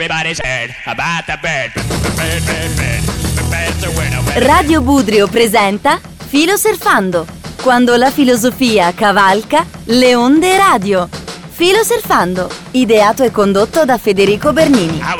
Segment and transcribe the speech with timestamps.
[0.00, 1.70] everybody's heard about the bird.
[4.36, 7.26] Radio Budrio presenta Filo Surfando.
[7.62, 11.06] Quando la filosofia cavalca le onde radio.
[11.50, 14.98] Filo Surfando, ideato e condotto da Federico Bernini.
[15.02, 15.16] Ah,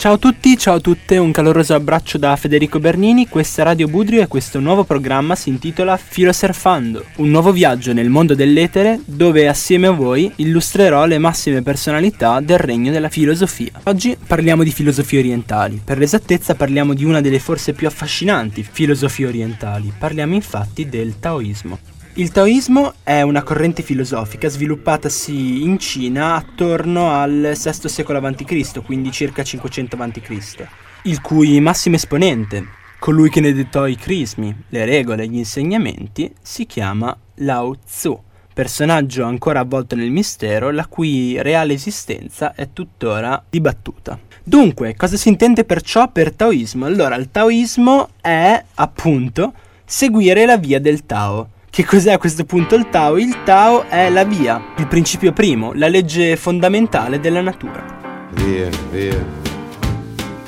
[0.00, 3.86] Ciao a tutti, ciao a tutte, un caloroso abbraccio da Federico Bernini, questa è Radio
[3.86, 8.98] Budrio e questo nuovo programma si intitola Filo Surfando, un nuovo viaggio nel mondo dell'etere
[9.04, 13.72] dove assieme a voi illustrerò le massime personalità del regno della filosofia.
[13.82, 19.26] Oggi parliamo di filosofie orientali, per l'esattezza parliamo di una delle forse più affascinanti filosofie
[19.26, 21.99] orientali, parliamo infatti del Taoismo.
[22.14, 29.12] Il Taoismo è una corrente filosofica sviluppatasi in Cina attorno al VI secolo a.C., quindi
[29.12, 30.66] circa 500 a.C.,
[31.04, 32.66] il cui massimo esponente,
[32.98, 38.20] colui che ne dettò i crismi, le regole e gli insegnamenti, si chiama Lao Tzu,
[38.52, 44.18] personaggio ancora avvolto nel mistero, la cui reale esistenza è tuttora dibattuta.
[44.42, 46.86] Dunque, cosa si intende perciò per Taoismo?
[46.86, 51.50] Allora, il Taoismo è, appunto, seguire la via del Tao.
[51.72, 53.16] Che cos'è a questo punto il Tao?
[53.16, 58.28] Il Tao è la via, il principio primo, la legge fondamentale della natura.
[58.32, 59.24] Vieni, via,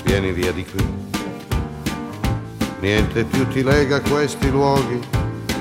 [0.03, 0.85] vieni via di qui.
[2.81, 4.99] Niente più ti lega a questi luoghi,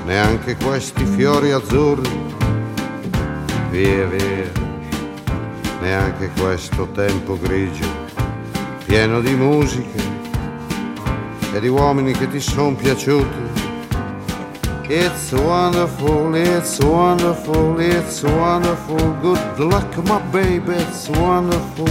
[0.07, 2.09] neanche questi fiori azzurri.
[3.69, 4.51] Via, via,
[5.79, 7.87] neanche questo tempo grigio,
[8.83, 10.01] pieno di musiche
[11.53, 13.60] e di uomini che ti sono piaciuti.
[14.93, 18.97] It's wonderful, it's wonderful, it's wonderful.
[19.21, 21.87] Good luck, my baby, it's wonderful,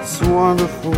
[0.00, 0.94] it's wonderful,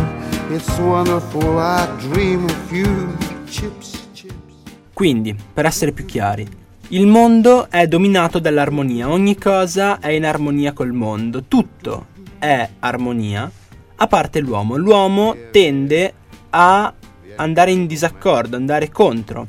[0.51, 1.57] it's wonderful.
[1.57, 3.17] I dream of you.
[3.47, 4.53] Chips, chips.
[4.93, 6.47] Quindi, per essere più chiari,
[6.89, 12.05] il mondo è dominato dall'armonia, ogni cosa è in armonia col mondo, tutto
[12.37, 13.51] è armonia,
[13.95, 14.77] a parte l'uomo.
[14.77, 16.13] L'uomo tende
[16.51, 16.93] a
[17.37, 19.47] andare in disaccordo, andare contro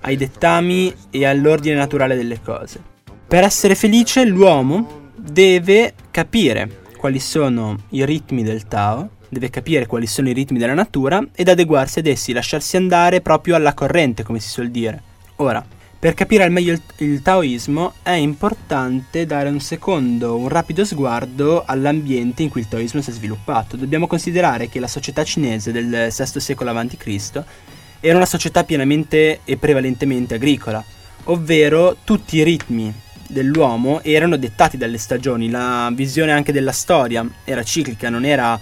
[0.00, 2.82] ai dettami e all'ordine naturale delle cose.
[3.26, 10.06] Per essere felice l'uomo deve capire quali sono i ritmi del Tao, deve capire quali
[10.06, 14.40] sono i ritmi della natura ed adeguarsi ad essi, lasciarsi andare proprio alla corrente, come
[14.40, 15.02] si suol dire.
[15.36, 15.64] Ora,
[16.00, 22.42] per capire al meglio il, taoismo è importante dare un secondo, un rapido sguardo all'ambiente
[22.42, 23.76] in cui il taoismo si è sviluppato.
[23.76, 27.44] Dobbiamo considerare che la società cinese del VI secolo a.C.
[28.00, 30.82] era una società pienamente e prevalentemente agricola,
[31.24, 32.92] ovvero tutti i ritmi
[33.28, 38.58] dell'uomo erano dettati dalle stagioni, la visione anche della storia era ciclica, non era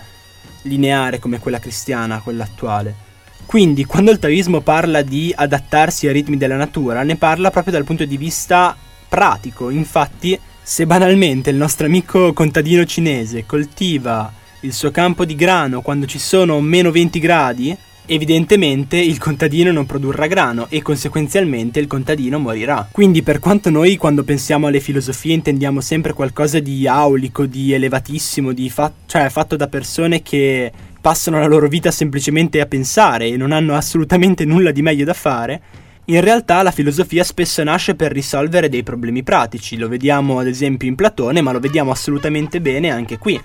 [0.62, 3.06] lineare come quella cristiana, quella attuale.
[3.46, 7.84] Quindi quando il taoismo parla di adattarsi ai ritmi della natura, ne parla proprio dal
[7.84, 8.76] punto di vista
[9.08, 9.70] pratico.
[9.70, 16.04] Infatti, se banalmente il nostro amico contadino cinese coltiva il suo campo di grano quando
[16.04, 17.76] ci sono meno 20 gradi,
[18.08, 22.88] evidentemente il contadino non produrrà grano e conseguenzialmente il contadino morirà.
[22.90, 28.52] Quindi per quanto noi quando pensiamo alle filosofie intendiamo sempre qualcosa di aulico, di elevatissimo,
[28.52, 33.36] di fa- cioè fatto da persone che passano la loro vita semplicemente a pensare e
[33.36, 35.60] non hanno assolutamente nulla di meglio da fare,
[36.06, 40.88] in realtà la filosofia spesso nasce per risolvere dei problemi pratici, lo vediamo ad esempio
[40.88, 43.38] in Platone, ma lo vediamo assolutamente bene anche qui.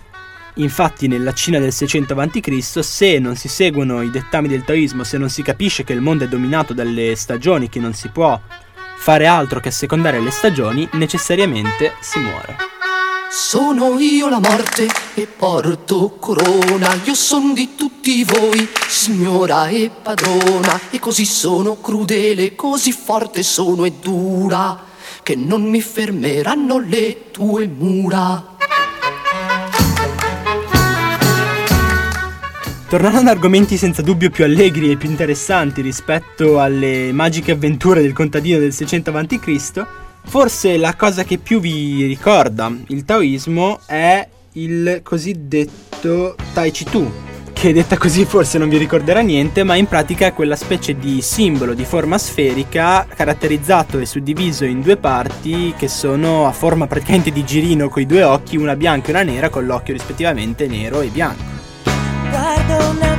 [0.55, 5.17] Infatti nella Cina del 600 a.C., se non si seguono i dettami del taoismo, se
[5.17, 8.39] non si capisce che il mondo è dominato dalle stagioni, che non si può
[8.95, 12.55] fare altro che assecondare le stagioni, necessariamente si muore.
[13.31, 20.79] Sono io la morte e porto corona, io son di tutti voi, signora e padrona,
[20.91, 24.85] e così sono crudele, così forte sono e dura,
[25.23, 28.52] che non mi fermeranno le tue mura.
[32.93, 38.13] Tornando ad argomenti senza dubbio più allegri e più interessanti rispetto alle magiche avventure del
[38.13, 39.85] contadino del 600 a.C.,
[40.25, 47.11] forse la cosa che più vi ricorda il taoismo è il cosiddetto Tai Chi Tu,
[47.51, 51.19] che detta così forse non vi ricorderà niente, ma in pratica è quella specie di
[51.23, 57.31] simbolo di forma sferica caratterizzato e suddiviso in due parti che sono a forma praticamente
[57.31, 61.01] di girino con i due occhi, una bianca e una nera con l'occhio rispettivamente nero
[61.01, 61.52] e bianco.
[62.67, 63.12] Don't know.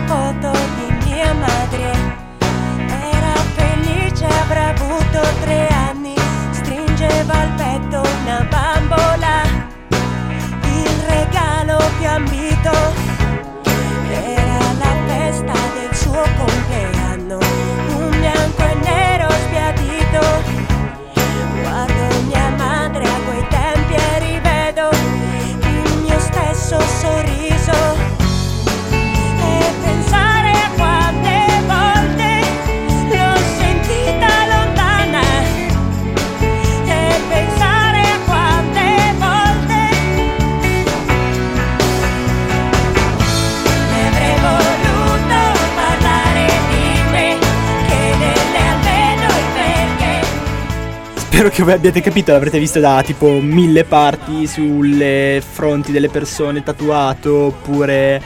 [51.34, 56.62] Spero che voi abbiate capito, l'avrete visto da tipo mille parti sulle fronti delle persone
[56.62, 58.22] tatuato oppure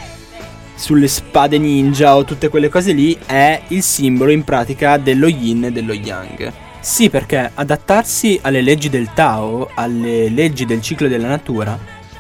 [0.75, 5.65] sulle spade ninja o tutte quelle cose lì è il simbolo in pratica dello yin
[5.65, 6.53] e dello yang.
[6.81, 11.79] Sì, perché adattarsi alle leggi del Tao, alle leggi del ciclo della natura,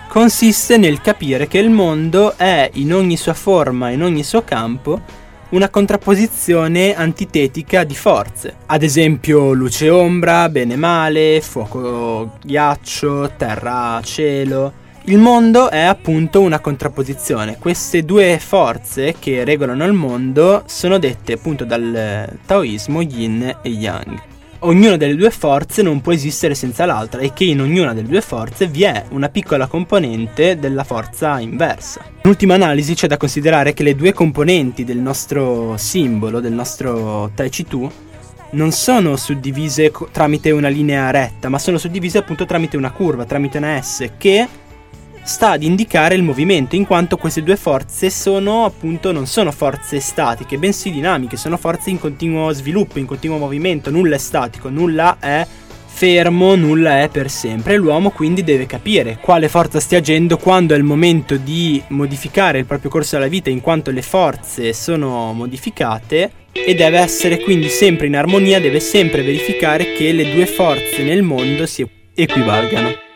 [0.09, 5.03] consiste nel capire che il mondo è in ogni sua forma, in ogni suo campo,
[5.51, 8.57] una contrapposizione antitetica di forze.
[8.67, 14.87] Ad esempio luce e ombra, bene e male, fuoco ghiaccio, terra cielo.
[15.05, 17.57] Il mondo è appunto una contrapposizione.
[17.59, 24.38] Queste due forze che regolano il mondo sono dette appunto dal taoismo yin e yang.
[24.61, 28.21] Ognuna delle due forze non può esistere senza l'altra e che in ognuna delle due
[28.21, 32.03] forze vi è una piccola componente della forza inversa.
[32.25, 37.31] In ultima analisi c'è da considerare che le due componenti del nostro simbolo, del nostro
[37.37, 37.89] Tai Chi Tu,
[38.51, 43.59] non sono suddivise tramite una linea retta, ma sono suddivise appunto tramite una curva, tramite
[43.59, 44.49] una S che
[45.29, 50.01] sta ad indicare il movimento, in quanto queste due forze sono appunto non sono forze
[50.01, 55.19] statiche, bensì dinamiche, sono forze in continuo sviluppo, in continuo movimento, nulla è statico, nulla
[55.21, 55.47] è
[55.87, 57.77] fermo, nulla è per sempre.
[57.77, 62.65] L'uomo quindi deve capire quale forza stia agendo quando è il momento di modificare il
[62.65, 68.07] proprio corso della vita, in quanto le forze sono modificate e deve essere quindi sempre
[68.07, 73.08] in armonia, deve sempre verificare che le due forze nel mondo si equivalgano.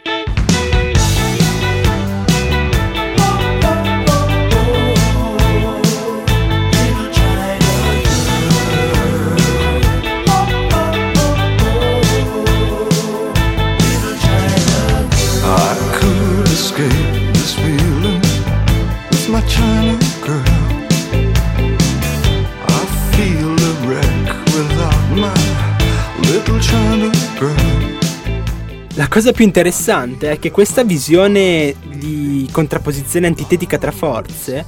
[29.12, 34.64] Cosa più interessante è che questa visione di contrapposizione antitetica tra forze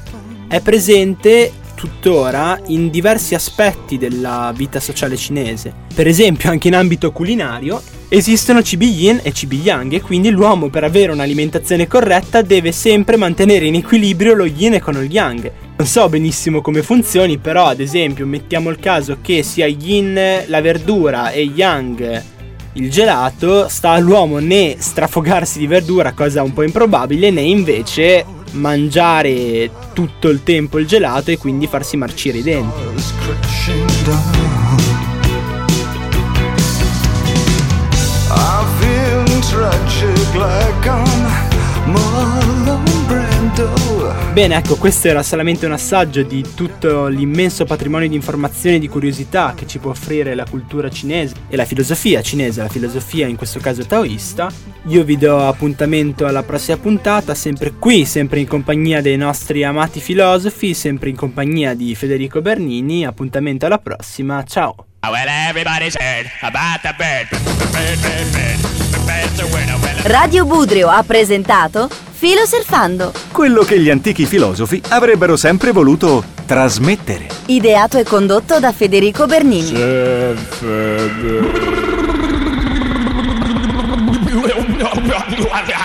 [0.47, 5.73] è presente tuttora in diversi aspetti della vita sociale cinese.
[5.95, 10.69] Per esempio, anche in ambito culinario esistono cibi yin e cibi yang e quindi l'uomo
[10.69, 15.51] per avere un'alimentazione corretta deve sempre mantenere in equilibrio lo yin con il yang.
[15.79, 20.61] Non so benissimo come funzioni, però ad esempio mettiamo il caso che sia yin la
[20.61, 22.33] verdura e yang
[22.75, 29.71] il gelato, sta all'uomo né strafogarsi di verdura, cosa un po' improbabile, né invece mangiare
[29.93, 32.83] tutto il tempo il gelato e quindi farsi marcire i denti.
[44.35, 48.89] Bene, ecco, questo era solamente un assaggio di tutto l'immenso patrimonio di informazioni e di
[48.89, 53.37] curiosità che ci può offrire la cultura cinese e la filosofia cinese, la filosofia in
[53.37, 54.51] questo caso taoista.
[54.87, 60.01] Io vi do appuntamento alla prossima puntata, sempre qui, sempre in compagnia dei nostri amati
[60.01, 63.07] filosofi, sempre in compagnia di Federico Bernini.
[63.07, 64.75] Appuntamento alla prossima, ciao!
[65.05, 65.29] Well,
[70.05, 77.27] Radio Budrio ha presentato Filo Surfando, Quello che gli antichi filosofi avrebbero sempre voluto trasmettere.
[77.47, 79.71] ideato e condotto da Federico Bernini.
[79.73, 80.35] yeah.